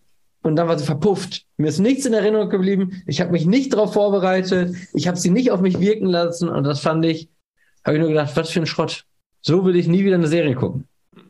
[0.47, 1.45] und dann war sie verpufft.
[1.57, 3.03] Mir ist nichts in Erinnerung geblieben.
[3.07, 4.75] Ich habe mich nicht darauf vorbereitet.
[4.95, 6.49] Ich habe sie nicht auf mich wirken lassen.
[6.49, 7.29] Und das fand ich,
[7.85, 9.05] habe ich nur gedacht, was für ein Schrott.
[9.43, 10.87] So will ich nie wieder eine Serie gucken.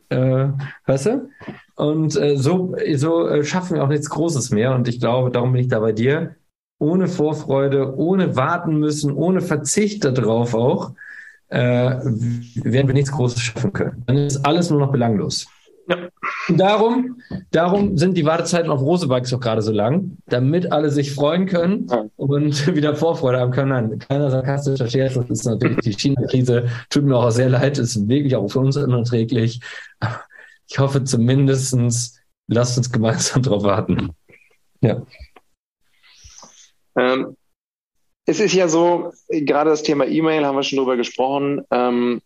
[0.09, 0.49] Äh,
[0.85, 1.29] weißt du?
[1.75, 4.73] Und äh, so, so äh, schaffen wir auch nichts Großes mehr.
[4.75, 6.35] Und ich glaube, darum bin ich da bei dir.
[6.79, 10.91] Ohne Vorfreude, ohne warten müssen, ohne Verzicht darauf auch,
[11.49, 14.03] äh, werden wir nichts Großes schaffen können.
[14.05, 15.47] Dann ist alles nur noch belanglos.
[15.89, 16.09] Ja.
[16.49, 17.21] Darum,
[17.51, 21.89] darum sind die Wartezeiten auf Rosebikes auch gerade so lang, damit alle sich freuen können
[22.15, 23.69] und wieder Vorfreude haben können.
[23.69, 26.67] Nein, keiner sarkastischer Scherz, das ist natürlich die China-Krise.
[26.89, 29.61] Tut mir auch sehr leid, ist wirklich auch für uns unerträglich.
[30.69, 34.11] Ich hoffe zumindestens, lasst uns gemeinsam darauf warten.
[34.81, 35.01] Ja.
[36.97, 37.37] Ähm,
[38.25, 41.61] es ist ja so, gerade das Thema E-Mail haben wir schon drüber gesprochen.
[41.71, 42.21] Ähm,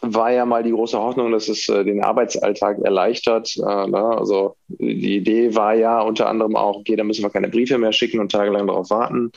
[0.00, 3.56] war ja mal die große Hoffnung, dass es äh, den Arbeitsalltag erleichtert.
[3.56, 4.16] Äh, ne?
[4.18, 7.92] Also die Idee war ja unter anderem auch, okay, da müssen wir keine Briefe mehr
[7.92, 9.30] schicken und tagelang darauf warten.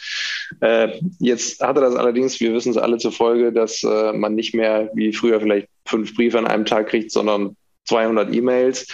[0.61, 4.53] Äh, jetzt hatte das allerdings, wir wissen es alle zur Folge, dass äh, man nicht
[4.53, 7.55] mehr wie früher vielleicht fünf Briefe an einem Tag kriegt, sondern
[7.85, 8.87] 200 E-Mails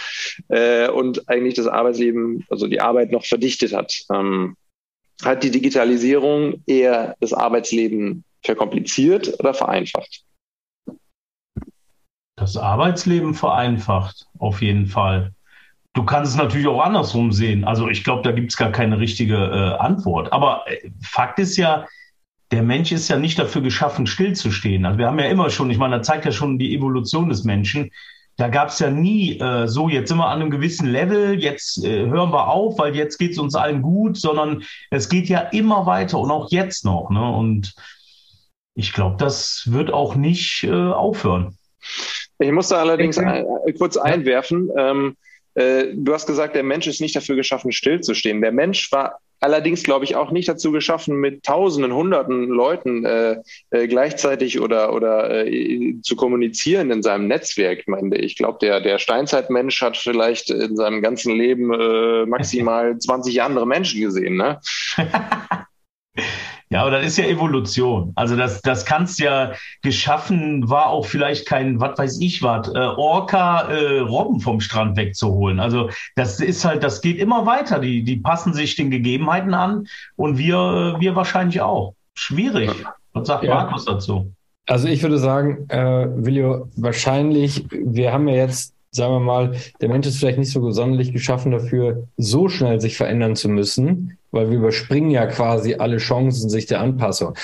[0.48, 3.92] äh, und eigentlich das Arbeitsleben, also die Arbeit noch verdichtet hat.
[4.12, 4.56] Ähm,
[5.24, 10.23] hat die Digitalisierung eher das Arbeitsleben verkompliziert oder vereinfacht?
[12.36, 15.32] Das Arbeitsleben vereinfacht, auf jeden Fall.
[15.92, 17.64] Du kannst es natürlich auch andersrum sehen.
[17.64, 20.32] Also ich glaube, da gibt es gar keine richtige äh, Antwort.
[20.32, 21.86] Aber äh, Fakt ist ja,
[22.50, 24.84] der Mensch ist ja nicht dafür geschaffen, stillzustehen.
[24.84, 27.44] Also wir haben ja immer schon, ich meine, da zeigt ja schon die Evolution des
[27.44, 27.90] Menschen.
[28.36, 31.84] Da gab es ja nie äh, so, jetzt sind wir an einem gewissen Level, jetzt
[31.84, 35.38] äh, hören wir auf, weil jetzt geht es uns allen gut, sondern es geht ja
[35.38, 37.10] immer weiter und auch jetzt noch.
[37.10, 37.24] Ne?
[37.24, 37.74] Und
[38.74, 41.56] ich glaube, das wird auch nicht äh, aufhören.
[42.44, 44.70] Ich musste allerdings ein, äh, kurz einwerfen.
[44.76, 45.16] Ähm,
[45.54, 48.40] äh, du hast gesagt, der Mensch ist nicht dafür geschaffen, stillzustehen.
[48.40, 53.36] Der Mensch war allerdings, glaube ich, auch nicht dazu geschaffen, mit Tausenden, Hunderten Leuten äh,
[53.70, 57.80] äh, gleichzeitig oder, oder äh, zu kommunizieren in seinem Netzwerk.
[57.80, 62.98] Ich meine, ich glaube, der, der Steinzeitmensch hat vielleicht in seinem ganzen Leben äh, maximal
[62.98, 64.36] 20 andere Menschen gesehen.
[64.36, 64.60] Ne?
[66.74, 68.10] Ja, aber das ist ja Evolution.
[68.16, 72.78] Also das, das kannst ja geschaffen, war auch vielleicht kein, was weiß ich was, äh,
[72.78, 75.60] Orca äh, Robben vom Strand wegzuholen.
[75.60, 77.78] Also das ist halt, das geht immer weiter.
[77.78, 81.94] Die, die passen sich den Gegebenheiten an und wir, wir wahrscheinlich auch.
[82.14, 82.72] Schwierig.
[83.12, 83.54] Was sagt ja.
[83.54, 84.32] Markus dazu?
[84.66, 89.88] Also ich würde sagen, äh, Willio, wahrscheinlich, wir haben ja jetzt sagen wir mal, der
[89.88, 94.50] Mensch ist vielleicht nicht so sonderlich geschaffen dafür, so schnell sich verändern zu müssen, weil
[94.50, 97.34] wir überspringen ja quasi alle Chancen sich der Anpassung.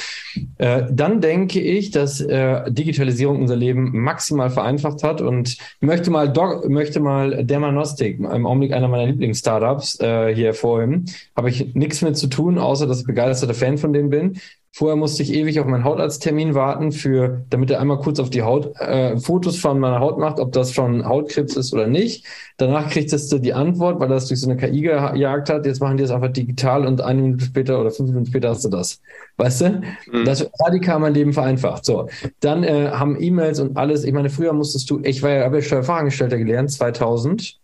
[0.59, 6.33] Äh, dann denke ich, dass äh, Digitalisierung unser Leben maximal vereinfacht hat und möchte mal
[6.33, 11.07] Doc, möchte mal Dermanostik, im Augenblick einer meiner Lieblings-Startups äh, hier hervorheben.
[11.37, 14.41] Habe ich nichts mit zu tun, außer dass ich begeisterter Fan von denen bin.
[14.73, 18.43] Vorher musste ich ewig auf meinen Hautarzttermin warten, für, damit er einmal kurz auf die
[18.43, 22.25] Haut äh, Fotos von meiner Haut macht, ob das schon Hautkrebs ist oder nicht.
[22.57, 25.67] Danach kriegtest du die Antwort, weil das durch so eine KI gejagt hat.
[25.67, 28.65] Jetzt machen die es einfach digital und eine Minute später oder fünf Minuten später hast
[28.65, 29.01] du das.
[29.39, 29.83] Weißt du?
[30.13, 30.25] Mhm.
[30.25, 31.85] Das radikal mein Leben vereinfacht.
[31.85, 34.05] So, dann äh, haben E-Mails und alles.
[34.05, 37.59] Ich meine, früher musstest du, ich war ja, habe ja Steuerfachangestellter gelernt, 2000.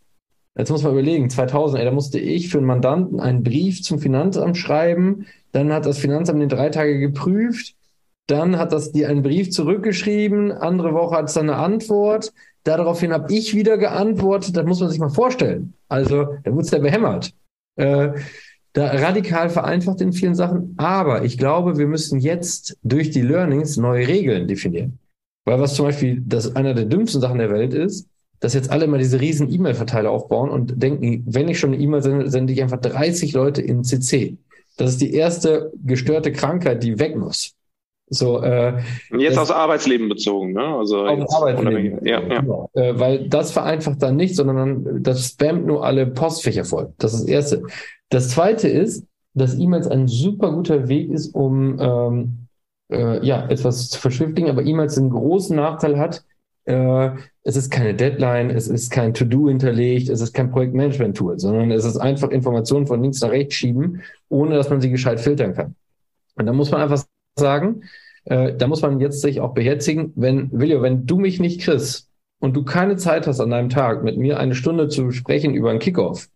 [0.59, 3.99] Jetzt muss man überlegen, 2000, ey, da musste ich für einen Mandanten einen Brief zum
[3.99, 7.75] Finanzamt schreiben, dann hat das Finanzamt den drei Tage geprüft.
[8.27, 10.53] Dann hat das dir einen Brief zurückgeschrieben.
[10.53, 12.35] Andere Woche hat es dann eine Antwort.
[12.65, 14.55] Daraufhin habe ich wieder geantwortet.
[14.55, 15.73] Das muss man sich mal vorstellen.
[15.89, 17.33] Also, da wurde es ja behämmert.
[17.77, 18.11] Äh,
[18.75, 20.75] da radikal vereinfacht in vielen Sachen.
[20.77, 24.99] Aber ich glaube, wir müssen jetzt durch die Learnings neue Regeln definieren.
[25.47, 28.09] Weil was zum Beispiel das einer der dümmsten Sachen der Welt ist,
[28.41, 32.03] dass jetzt alle mal diese riesen E-Mail-Verteiler aufbauen und denken, wenn ich schon eine E-Mail
[32.03, 34.37] sende, sende ich einfach 30 Leute in CC.
[34.77, 37.55] Das ist die erste gestörte Krankheit, die weg muss.
[38.09, 38.81] So, äh,
[39.19, 40.63] jetzt aus Arbeitsleben bezogen, ne?
[40.63, 42.07] Also aus Arbeitsleben.
[42.07, 42.41] Ja, ja.
[42.41, 42.71] Genau.
[42.75, 46.93] Äh, weil das vereinfacht dann nicht, sondern das spammt nur alle Postfächer voll.
[46.99, 47.63] Das ist das Erste.
[48.11, 52.47] Das Zweite ist, dass E-Mails ein super guter Weg ist, um ähm,
[52.93, 56.25] äh, ja etwas zu verschriftlichen, aber E-Mails einen großen Nachteil hat.
[56.67, 57.11] Äh,
[57.43, 61.85] es ist keine Deadline, es ist kein To-Do hinterlegt, es ist kein Projektmanagement-Tool, sondern es
[61.85, 65.75] ist einfach Informationen von links nach rechts schieben, ohne dass man sie gescheit filtern kann.
[66.35, 67.03] Und da muss man einfach
[67.39, 67.83] sagen,
[68.25, 72.11] äh, da muss man jetzt sich auch beherzigen, wenn, Willio, wenn du mich nicht kriegst
[72.41, 75.71] und du keine Zeit hast an deinem Tag, mit mir eine Stunde zu sprechen über
[75.71, 76.29] einen Kickoff,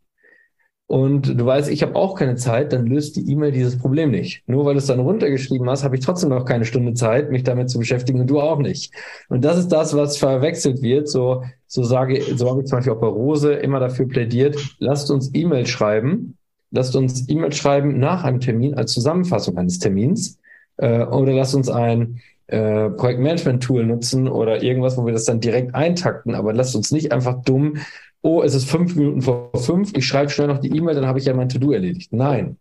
[0.91, 4.43] und du weißt, ich habe auch keine Zeit, dann löst die E-Mail dieses Problem nicht.
[4.49, 7.45] Nur weil du es dann runtergeschrieben hast, habe ich trotzdem noch keine Stunde Zeit, mich
[7.45, 8.93] damit zu beschäftigen und du auch nicht.
[9.29, 11.09] Und das ist das, was verwechselt wird.
[11.09, 15.13] So, so sage, so habe ich zum Beispiel auch bei Rose immer dafür plädiert, lasst
[15.13, 16.37] uns E-Mail schreiben,
[16.73, 20.41] lasst uns E-Mail schreiben nach einem Termin als Zusammenfassung eines Termins
[20.79, 25.73] äh, oder lasst uns ein äh, Projektmanagement-Tool nutzen oder irgendwas, wo wir das dann direkt
[25.73, 27.77] eintakten, aber lasst uns nicht einfach dumm,
[28.23, 31.19] oh, es ist fünf Minuten vor fünf, ich schreibe schnell noch die E-Mail, dann habe
[31.19, 32.13] ich ja mein To-Do erledigt.
[32.13, 32.57] Nein.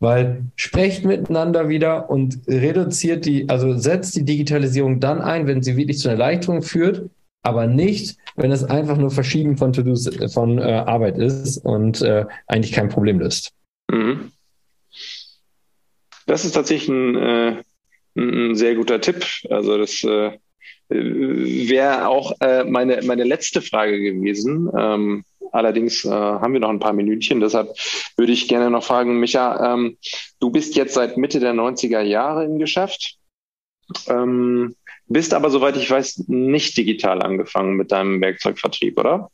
[0.00, 5.76] Weil sprecht miteinander wieder und reduziert die, also setzt die Digitalisierung dann ein, wenn sie
[5.76, 7.10] wirklich zu einer Erleichterung führt,
[7.42, 12.26] aber nicht, wenn es einfach nur Verschieben von To-Dos von äh, Arbeit ist und äh,
[12.46, 13.52] eigentlich kein Problem löst.
[13.90, 14.32] Mhm.
[16.26, 17.62] Das ist tatsächlich ein, äh,
[18.16, 19.24] ein, sehr guter Tipp.
[19.50, 20.38] Also das äh,
[20.88, 24.70] wäre auch äh, meine, meine letzte Frage gewesen.
[24.76, 27.68] Ähm, allerdings äh, haben wir noch ein paar Minütchen, deshalb
[28.16, 29.96] würde ich gerne noch fragen, Micha, ähm,
[30.40, 33.16] du bist jetzt seit Mitte der 90er Jahre im Geschäft,
[34.08, 34.74] ähm,
[35.06, 39.30] bist aber, soweit ich weiß, nicht digital angefangen mit deinem Werkzeugvertrieb, oder?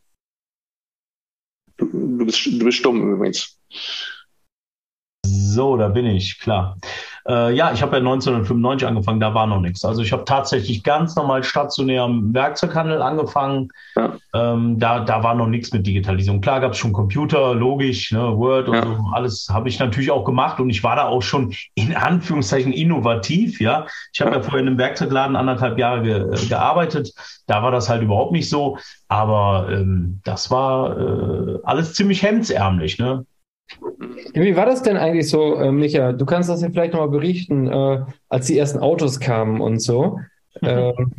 [1.77, 3.59] Du, du, bist, du bist stumm übrigens.
[5.27, 6.79] So, da bin ich, klar.
[7.27, 9.85] Äh, ja, ich habe ja 1995 angefangen, da war noch nichts.
[9.85, 13.69] Also ich habe tatsächlich ganz normal stationär im Werkzeughandel angefangen.
[13.97, 14.13] Ja.
[14.35, 16.43] Ähm, da, da war noch nichts mit Digitalisierung.
[16.43, 18.83] Klar gab es schon Computer, logisch, ne, Word und ja.
[18.83, 22.73] so, alles habe ich natürlich auch gemacht und ich war da auch schon in Anführungszeichen
[22.73, 23.59] innovativ.
[23.61, 24.37] Ja, ich habe ja.
[24.37, 27.13] ja vorher in einem Werkzeugladen anderthalb Jahre ge gearbeitet.
[27.47, 28.77] Da war das halt überhaupt nicht so.
[29.09, 32.99] Aber ähm, das war äh, alles ziemlich hemdsärmlich.
[32.99, 33.25] Ne?
[34.35, 36.13] Wie war das denn eigentlich so, äh, Micha?
[36.13, 40.21] Du kannst das ja vielleicht nochmal berichten, äh, als die ersten Autos kamen und so.
[40.63, 41.13] Ähm,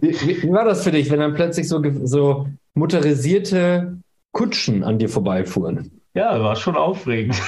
[0.00, 3.98] wie, wie, war das für dich, wenn dann plötzlich so, so motorisierte
[4.32, 6.00] Kutschen an dir vorbeifuhren?
[6.14, 7.40] Ja, war schon aufregend.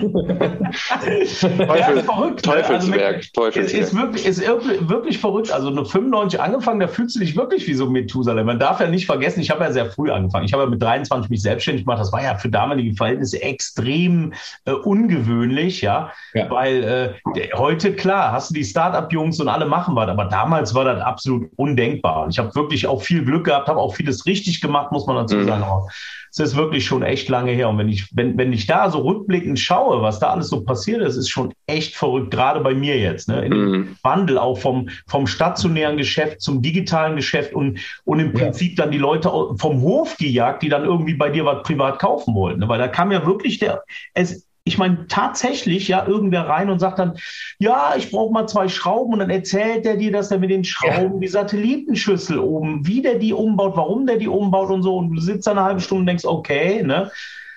[1.44, 3.82] Teufel, ja, verrückt, Teufelswerk, also, Teufelswerk.
[3.82, 5.52] Ist, wirklich, ist wirklich verrückt.
[5.52, 8.46] Also eine 95 angefangen, da fühlst du dich wirklich wie so Methusalem.
[8.46, 10.44] Man darf ja nicht vergessen, ich habe ja sehr früh angefangen.
[10.44, 12.00] Ich habe ja mit 23 mich selbstständig gemacht.
[12.00, 14.32] Das war ja für damalige Verhältnisse extrem
[14.64, 16.10] äh, ungewöhnlich, ja.
[16.34, 16.50] ja.
[16.50, 20.84] Weil äh, heute, klar, hast du die Start-up-Jungs und alle machen was, aber damals war
[20.84, 22.24] das absolut undenkbar.
[22.24, 25.16] Und ich habe wirklich auch viel Glück gehabt, habe auch vieles richtig gemacht, muss man
[25.16, 25.46] dazu mhm.
[25.46, 25.62] sagen.
[25.62, 25.88] Aber
[26.36, 27.68] es ist wirklich schon echt lange her.
[27.68, 31.00] Und wenn ich, wenn, wenn ich da so rückblickend schaue, was da alles so passiert
[31.00, 33.28] ist, ist schon echt verrückt, gerade bei mir jetzt.
[33.28, 33.48] Ne?
[33.48, 33.96] Mhm.
[34.02, 38.98] Wandel auch vom, vom stationären Geschäft zum digitalen Geschäft und, und im Prinzip dann die
[38.98, 42.60] Leute vom Hof gejagt, die dann irgendwie bei dir was privat kaufen wollten.
[42.60, 42.68] Ne?
[42.68, 46.98] Weil da kam ja wirklich der, es, ich meine, tatsächlich, ja, irgendwer rein und sagt
[46.98, 47.18] dann,
[47.58, 50.64] ja, ich brauche mal zwei Schrauben und dann erzählt der dir, dass er mit den
[50.64, 51.20] Schrauben ja.
[51.20, 54.96] die Satellitenschüssel oben, wie der die umbaut, warum der die umbaut und so.
[54.96, 57.10] Und du sitzt eine halbe Stunde und denkst, okay, ne?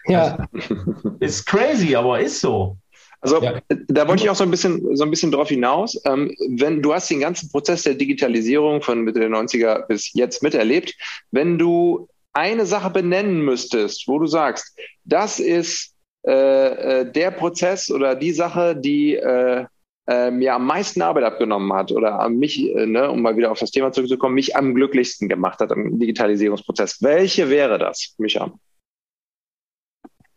[0.06, 0.48] Ja.
[0.52, 2.78] Also, ist crazy, aber ist so.
[3.22, 3.60] Also ja.
[3.88, 6.00] da wollte ich auch so ein bisschen so ein bisschen drauf hinaus.
[6.06, 10.44] Ähm, wenn du hast den ganzen Prozess der Digitalisierung von Mitte der 90er bis jetzt
[10.44, 10.94] miterlebt,
[11.32, 15.94] wenn du eine Sache benennen müsstest, wo du sagst, das ist
[16.28, 19.66] äh, äh, der Prozess oder die Sache, die äh,
[20.08, 23.60] äh, mir am meisten Arbeit abgenommen hat oder mich, äh, ne, um mal wieder auf
[23.60, 27.02] das Thema zurückzukommen, mich am glücklichsten gemacht hat im Digitalisierungsprozess.
[27.02, 28.52] Welche wäre das, Micha?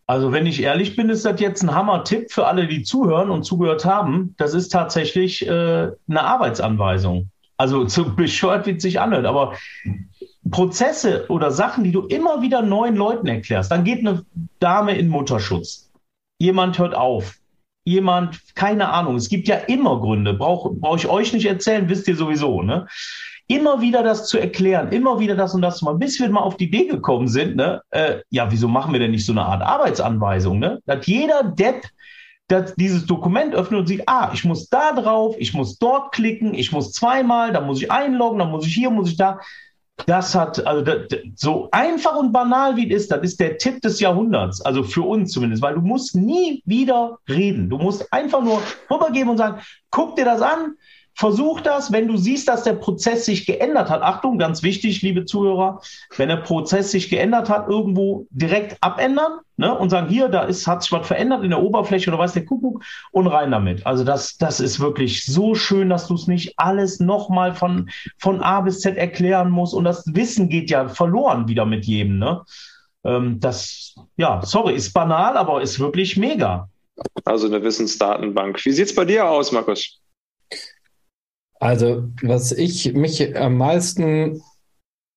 [0.06, 3.42] Also wenn ich ehrlich bin, ist das jetzt ein Hammer-Tipp für alle, die zuhören und
[3.42, 4.34] zugehört haben.
[4.38, 7.30] Das ist tatsächlich äh, eine Arbeitsanweisung.
[7.56, 9.56] Also zu bescheuert, wie es sich anhört, aber
[10.50, 13.70] Prozesse oder Sachen, die du immer wieder neuen Leuten erklärst.
[13.70, 14.24] Dann geht eine
[14.58, 15.90] Dame in Mutterschutz.
[16.38, 17.36] Jemand hört auf.
[17.84, 19.16] Jemand, keine Ahnung.
[19.16, 20.34] Es gibt ja immer Gründe.
[20.34, 22.62] Brauche brauch ich euch nicht erzählen, wisst ihr sowieso.
[22.62, 22.86] Ne?
[23.50, 26.40] immer wieder das zu erklären, immer wieder das und das zu machen, bis wir mal
[26.40, 29.44] auf die Idee gekommen sind, ne, äh, ja, wieso machen wir denn nicht so eine
[29.44, 30.80] Art Arbeitsanweisung, ne?
[30.86, 31.82] Dass jeder Depp
[32.46, 36.54] das, dieses Dokument öffnet und sieht, ah, ich muss da drauf, ich muss dort klicken,
[36.54, 39.40] ich muss zweimal, dann muss ich einloggen, dann muss ich hier, muss ich da.
[40.06, 43.80] Das hat, also das, so einfach und banal wie es ist, das ist der Tipp
[43.80, 47.68] des Jahrhunderts, also für uns zumindest, weil du musst nie wieder reden.
[47.70, 49.60] Du musst einfach nur rübergeben und sagen,
[49.90, 50.74] guck dir das an,
[51.20, 54.00] Versuch das, wenn du siehst, dass der Prozess sich geändert hat.
[54.00, 55.82] Achtung, ganz wichtig, liebe Zuhörer,
[56.16, 60.66] wenn der Prozess sich geändert hat, irgendwo direkt abändern ne, und sagen, hier, da ist,
[60.66, 63.84] hat sich was verändert in der Oberfläche oder weiß der Kuckuck und rein damit.
[63.84, 68.40] Also das, das ist wirklich so schön, dass du es nicht alles nochmal von, von
[68.40, 72.18] A bis Z erklären musst und das Wissen geht ja verloren wieder mit jedem.
[72.18, 72.40] Ne?
[73.04, 76.70] Ähm, das, ja, sorry, ist banal, aber ist wirklich mega.
[77.26, 78.64] Also eine Wissensdatenbank.
[78.64, 80.00] Wie sieht es bei dir aus, Markus?
[81.60, 84.42] Also, was ich mich am meisten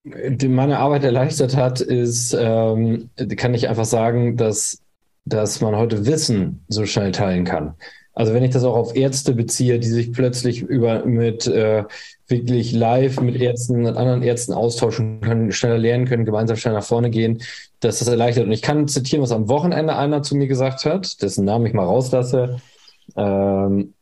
[0.03, 4.81] meine Arbeit erleichtert hat, ist, ähm, kann ich einfach sagen, dass,
[5.23, 7.75] dass man heute Wissen so schnell teilen kann.
[8.13, 11.85] Also wenn ich das auch auf Ärzte beziehe, die sich plötzlich über mit äh,
[12.27, 16.85] wirklich live mit Ärzten, mit anderen Ärzten austauschen können, schneller lernen können, gemeinsam schneller nach
[16.85, 17.41] vorne gehen,
[17.79, 18.45] dass das erleichtert.
[18.45, 21.73] Und ich kann zitieren, was am Wochenende einer zu mir gesagt hat, dessen Namen ich
[21.73, 22.57] mal rauslasse.
[23.15, 23.93] Ähm,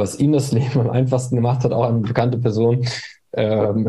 [0.00, 2.86] was ihm das Leben am einfachsten gemacht hat, auch eine bekannte Person,
[3.34, 3.88] ähm,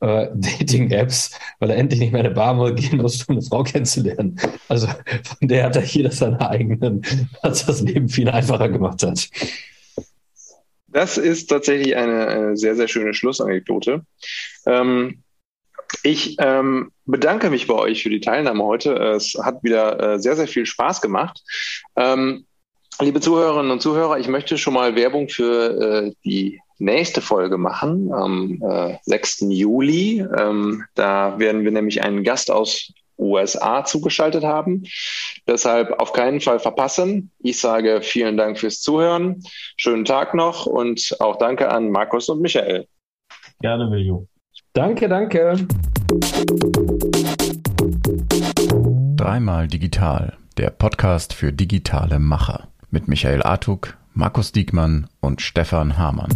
[0.00, 3.62] äh, Dating-Apps, weil er endlich nicht mehr in eine Bar gehen musste, um eine Frau
[3.62, 4.38] kennenzulernen.
[4.68, 7.02] Also von der hat er jeder seine eigenen,
[7.42, 9.28] was das Leben viel einfacher gemacht hat.
[10.88, 14.02] Das ist tatsächlich eine, eine sehr, sehr schöne Schlussanekdote.
[14.66, 15.22] Ähm,
[16.02, 18.94] ich ähm, bedanke mich bei euch für die Teilnahme heute.
[18.94, 21.42] Es hat wieder äh, sehr, sehr viel Spaß gemacht.
[21.96, 22.46] Ähm,
[23.00, 28.12] Liebe Zuhörerinnen und Zuhörer, ich möchte schon mal Werbung für äh, die nächste Folge machen
[28.12, 29.46] am äh, 6.
[29.48, 30.20] Juli.
[30.38, 34.84] Ähm, da werden wir nämlich einen Gast aus USA zugeschaltet haben.
[35.46, 37.32] Deshalb auf keinen Fall verpassen.
[37.40, 39.42] Ich sage vielen Dank fürs Zuhören.
[39.76, 42.86] Schönen Tag noch und auch danke an Markus und Michael.
[43.60, 44.28] Gerne, Viljo.
[44.72, 45.66] Danke, danke.
[49.16, 56.30] Dreimal digital, der Podcast für digitale Macher mit Michael Artuk, Markus Diekmann und Stefan Hamann.